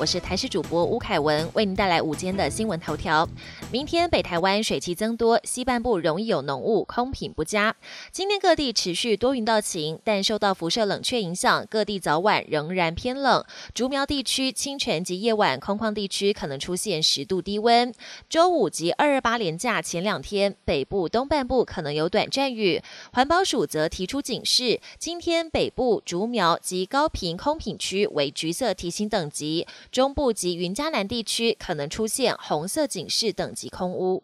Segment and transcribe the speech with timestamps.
[0.00, 3.28] 我是台视主播吴凯文，为您带来午间的新闻头条。
[3.70, 7.76] 明天北台湾水汽增多，西半部容易有浓雾，空品不佳。
[8.10, 13.44] 今天各地持续多云到晴，但受到辐射冷却影响，各地早晚仍然偏冷。
[13.74, 17.92] 竹苗地区清晨及夜晚空旷地区可能出现十度低温。
[18.30, 22.82] 周五及二二八连假前两天，北部东半部可能有短暂雨。
[23.12, 29.66] 环保署则提出警示，今天北部竹苗及高频空品区为橘色提醒等级。
[29.90, 34.22] 中部及云嘉南地区可能出现红色警示等级空污。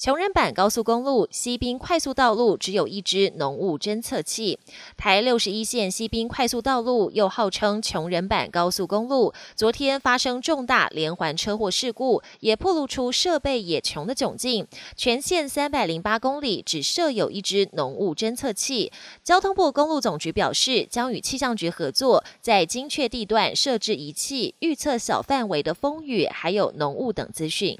[0.00, 4.58] 穷人版高速公路西滨快速道路只有一支浓雾侦测器。
[4.96, 14.66] 台六十一线西滨快速道路又号称穷人版高速公路，昨天发生重大连环车祸事故，也暴露出设备也穷的窘境。
[14.96, 18.90] 全线三百零八公里只设有一支浓雾侦测器。
[19.22, 27.78] 交通部公路总局表示，将与气象局合作，在精确地段设置仪器，预测小范围的风雨还有浓雾等资讯。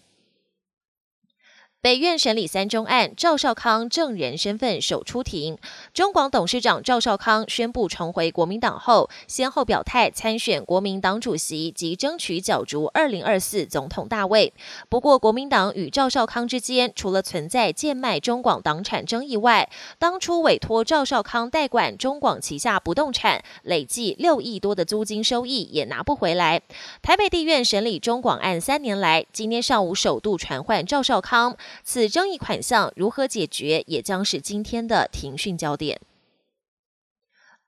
[1.83, 5.57] 北院审理三中案，赵少康证人身份首出庭。
[5.95, 14.53] 中广董事长赵少康宣布重回国民党后，先后表态参选国民党主席及争取角逐二零二四总统大位。
[14.91, 19.67] 不过，国民党与赵少康之间除了存在贱卖中广党产争议外，
[19.99, 26.61] 当初委托赵少康代管中广旗下不动产，累计六亿多的租金收益也拿不回来。
[27.01, 31.57] 台北地院审理中广案三年来，今天上午首度传唤赵少康。
[31.83, 36.01] 此争议款项如何解决，也将是今天的庭讯焦点。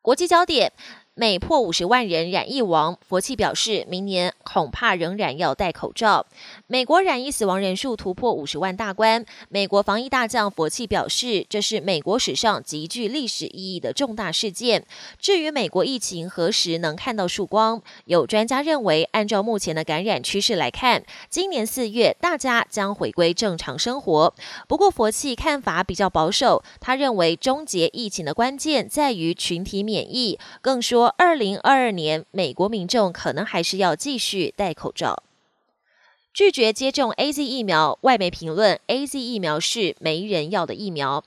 [0.00, 0.72] 国际焦点。
[1.14, 6.24] 每破五十万人染疫亡，佛气表示，明年恐怕仍然要戴口罩。
[6.66, 14.86] 美国染疫死亡人数突破五十万大关，美国防疫大将佛气表示，这是美国史上极具历史意义的重大事件。
[15.18, 24.34] 至于美国疫情何时能看到曙光，有专家认为，按照目前的感染趋势来看，今年四月大家将回归正常生活。
[24.67, 31.02] 不过，佛气看法比较保守，他认为终结疫情的关键在于群体免疫，更说。
[31.08, 35.23] 二零二二年，美国民众可能还是要继续戴口罩。
[36.35, 41.23] 拒绝接种 A Z 疫苗，外媒评论 A Z 疫苗是没人要的疫苗。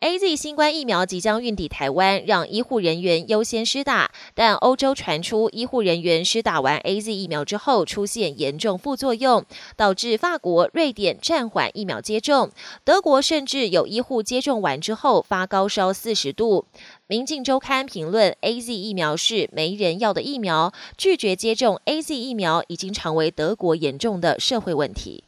[0.00, 4.10] A Z 新冠疫苗即将运抵台湾，让医护人员优先施打。
[4.34, 9.44] 但欧洲传出医护人员施打完 A Z 疫苗之后出现严重副作用，
[9.76, 12.50] 导致法国、瑞典暂缓疫苗接种。
[12.82, 16.64] 德国甚至有医护接种完之后发高烧四十度。
[17.06, 25.24] 民进周刊评论 A Z 疫苗是没人要的疫苗，拒绝接种 A Z 疫苗已经成为德国严重的社会问题。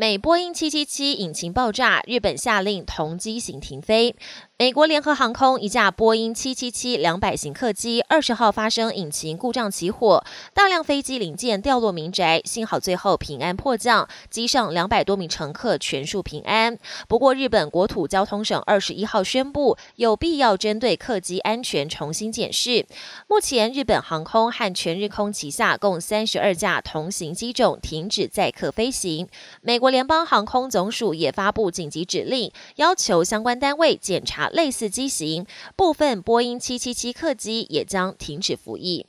[0.00, 4.14] 美波音七七七引擎爆炸，日本下令同机型停飞。
[4.60, 16.76] 美国联合航空一架波音七七七两百型客机二十号发生引擎故障起火，大量飞机零件掉落民宅，幸好最后平安迫降，机上两百多名乘客全数平安。
[17.06, 22.84] 不过，日本国土交通省二十一号宣布，有必要针对客机安全重新检视。
[23.28, 29.28] 目前，日本航空和全日空旗下共三十二架同型机种停止载客飞行。
[29.60, 34.47] 美国联邦航空总署也发布紧急指令，要求相关单位检查。
[34.50, 39.06] 类似机型，部分波音七七七客机也将停止服役。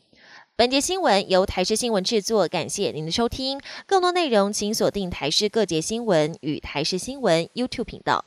[0.56, 3.62] 本节新闻由台视新闻制作，感谢您的收听。
[3.86, 8.26] 更多内容请锁定台视各节新闻与台视新闻 YouTube 频道。